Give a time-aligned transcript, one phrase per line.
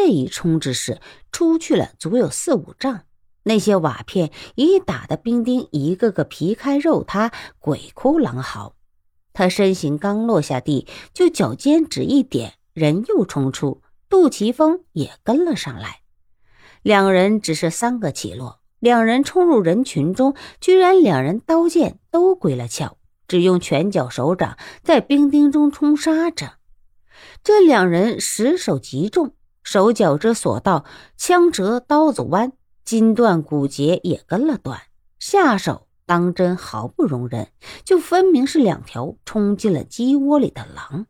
[0.00, 1.00] 这一冲之势，
[1.32, 3.00] 出去了足有四五丈。
[3.42, 8.76] 那些瓦片已打的兵丁一个个皮开肉塌，鬼哭狼嚎。
[9.32, 16.02] 他身形刚落下地，就脚尖只一点，人又冲出，杜琪峰也跟了上来。
[16.82, 26.52] 两人只是三个起落，两人冲入人群中，居然两人刀剑都归了鞘，只用拳脚手掌在兵丁中冲杀着。
[27.42, 29.34] 这两人实手极重，
[29.70, 30.86] 手脚之所到，
[31.18, 32.54] 枪折刀子弯。
[32.86, 34.80] 筋断骨节也跟了断，
[35.18, 37.48] 下手当真毫不容忍，
[37.84, 41.04] 就分明是两条冲进了鸡窝里的狼。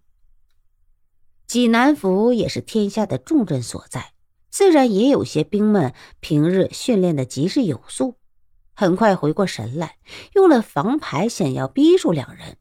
[1.46, 4.14] 济南府也是天下的重镇所在，
[4.50, 8.16] 自然也有些兵们平日训练的极是有素，
[8.74, 9.98] 很快回过神来，
[10.34, 12.56] 用了防牌想要逼住两人。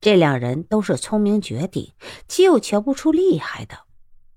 [0.00, 1.92] 这两人都是聪明绝顶，
[2.26, 3.80] 岂有瞧不出厉害的？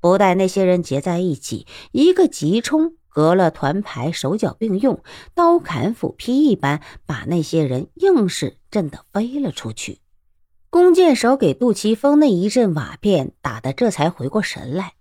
[0.06, 2.94] 不待那些人结在一起，一个急冲。
[3.10, 5.02] 隔了团牌，手脚并用，
[5.34, 10.02] 刀砍斧劈一般，把那些人硬是震得飞了出去。
[10.70, 14.94] 弓箭手给杜琪峰那一阵瓦片打的，这才回过神来。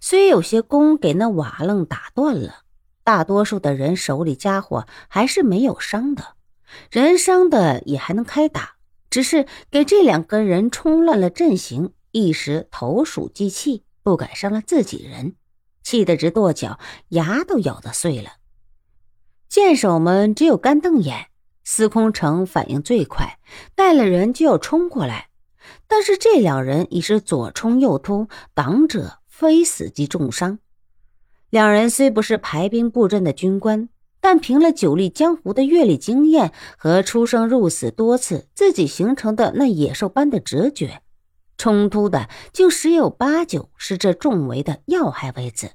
[0.00, 2.60] 虽有些弓给那瓦楞打断了，
[3.02, 6.36] 大多数的人手里家伙还是没有伤的，
[6.88, 8.76] 人伤的也还能开打，
[9.10, 15.36] 只是给这两个人冲乱了阵型，一时投鼠忌器，不敢伤了自己人。
[15.82, 18.34] 气得直跺脚，牙都咬得碎了。
[19.48, 21.26] 剑手们只有干瞪眼。
[21.64, 23.38] 司空城反应最快，
[23.76, 25.28] 带了人就要冲过来，
[25.86, 30.58] 但是这两人已是左冲右突，挡者非死即重伤。
[31.50, 33.88] 两人虽不是排兵布阵的军官，
[34.20, 41.02] 但凭了久历江湖的阅历经验和出生入死多次自己形成的那野兽般的直觉。
[41.62, 45.70] 冲突的就十有八九是这重围的要害位子。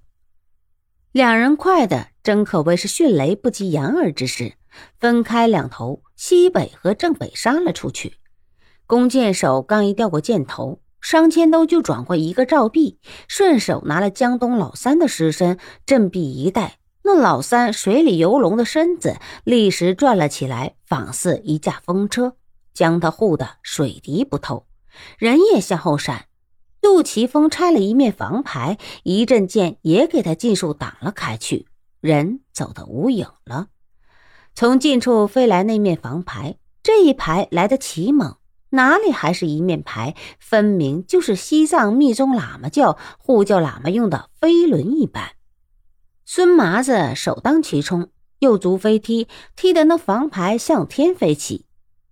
[1.13, 4.55] 两人快的真可谓是迅雷不及掩耳之势，
[4.99, 8.17] 分开两头，西北和正北杀了出去。
[8.85, 12.99] 弓箭手刚一掉过箭头，商千都就转过一个照臂，
[13.29, 19.15] 顺手拿了江东老三的尸身，振臂一带，那老三水里游龙的身子
[19.45, 22.35] 立时转了起来，仿似一架风车，
[22.73, 24.66] 将他护得水滴不透。
[25.17, 26.25] 人也向后闪，
[26.81, 31.67] 杜琪峰拆了一面房牌，一阵剑也给他尽数挡了开去。
[32.01, 33.67] 人走得无影了。
[34.55, 38.37] 从近处飞来那面房牌，这一排来得奇猛，
[38.71, 40.15] 哪里还是一面牌？
[40.39, 45.31] 分明就是西藏密宗喇嘛教护教喇嘛用的飞轮一般。
[46.25, 48.09] 孙麻子首当其冲，
[48.39, 51.66] 右足飞踢，踢得那房牌向天飞起。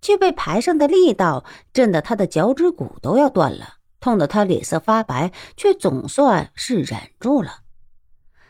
[0.06, 1.44] 却被牌上的力道
[1.74, 7.62] 震得他的脚趾骨都要断了，痛得他脸色发白，却总算是忍住了。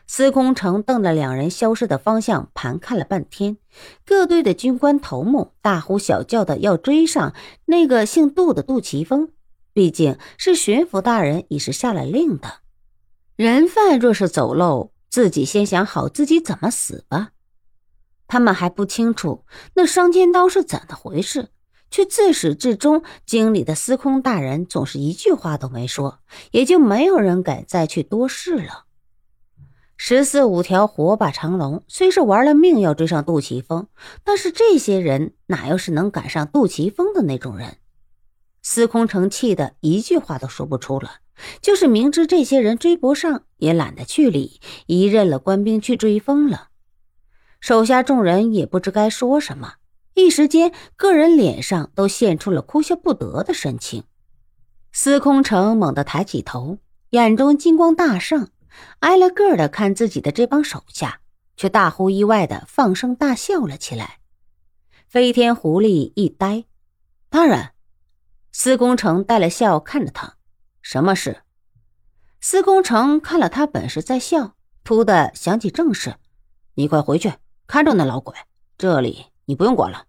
[0.06, 3.56] 司空城瞪着两人消失的方向盘看了半天，
[4.04, 7.32] 各队的军官头目大呼小叫的要追上
[7.64, 9.30] 那个姓杜的杜琪峰，
[9.72, 12.58] 毕竟是巡抚大人已是下了令的，
[13.34, 17.30] 人犯若是走漏，自己先想好自己怎么死吧。
[18.28, 19.44] 他们还不清楚
[19.74, 21.50] 那双尖刀是怎么回事，
[21.90, 26.18] 却自始至终经理的司空大人总是一句话都没说，
[26.50, 28.84] 也就没有人敢再去多事了。
[29.96, 33.86] 十四五条火把长龙虽是玩了命要追上杜琪峰，
[34.24, 37.78] 但是这些人哪又是能赶上杜琪峰的那种人？
[38.62, 41.20] 司空城气得一句话都说不出了，
[41.62, 46.68] 就是明知这些人追不上，也懒得去理，一任了官兵去追风了。
[47.66, 49.74] 手下众人也不知该说什么，
[50.14, 54.04] 一时间，个人脸上都现出了哭笑不得的神情。
[54.92, 56.78] 司空城猛地抬起头，
[57.10, 58.50] 眼中金光大盛，
[59.00, 61.18] 挨了个的看自己的这帮手下，
[61.56, 64.20] 却大呼意外的放声大笑了起来。
[65.08, 66.66] 飞天狐狸一呆，
[67.28, 67.72] 当然。
[68.52, 70.36] 司空城带了笑看着他，
[70.82, 71.42] 什么事？
[72.40, 76.14] 司空城看了他本是在笑，突的想起正事，
[76.74, 77.32] 你快回去。
[77.66, 78.34] 看着那老鬼，
[78.78, 80.06] 这里你不用管了。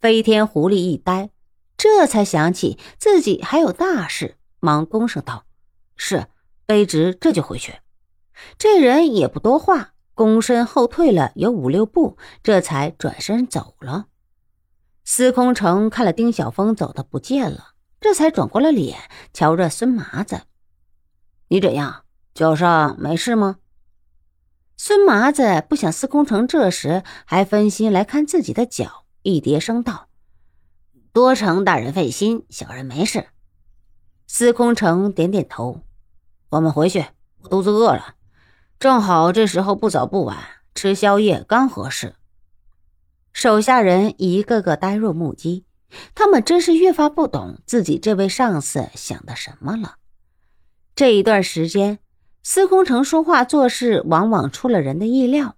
[0.00, 1.30] 飞天狐狸一呆，
[1.76, 5.44] 这才想起自己还有大事，忙躬声道
[5.96, 6.26] ：“是，
[6.66, 7.80] 卑职这就回去。”
[8.58, 14.06] 这人也不多话，躬身后退了有五六步，这才转身走了。
[15.04, 18.98] 司空城看了丁小峰走的不见了，这才转过了脸，
[19.32, 20.42] 瞧着孙麻子
[21.48, 22.04] ：“你怎样？
[22.34, 23.56] 脚上没事吗？”
[24.78, 30.08] 孙麻子不想司空城这时还分心来看自己的脚，一叠声道
[31.14, 33.28] ：“多承大人费心，小人没事。”
[34.28, 35.80] 司空城点点头
[36.50, 37.06] ：“我们回去，
[37.40, 38.16] 我肚子饿了。
[38.78, 40.36] 正好这时候不早不晚，
[40.74, 42.14] 吃宵夜刚合适。
[43.32, 45.64] 手下人一个个呆若木鸡，
[46.14, 49.96] 他们真是越发不懂自己这位上司想的什么了。
[50.94, 51.98] 这一段时间，
[52.48, 55.56] 司空城说话做事往往出了人的意料，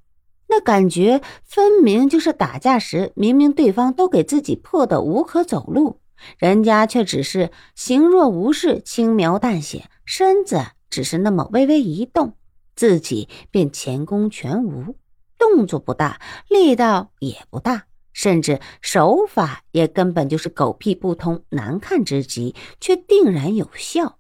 [0.49, 6.01] 那感觉分明就是打架时，明明对方都给自己破的无可走路，
[6.39, 12.33] 人家却只是形若无事，轻描淡写，身子只是那么微微一动。
[12.75, 14.97] 自己便前功全无，
[15.37, 16.19] 动作不大，
[16.49, 17.85] 力道也不大，
[18.15, 24.18] 甚至手法也根本就是狗屁不通，难看之极，却定然有效。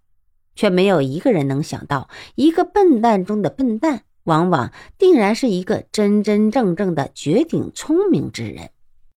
[0.58, 8.70] 却没有一个人能想到，一个笨蛋中的笨蛋，往往定然是一个真真正正的绝顶聪明之人。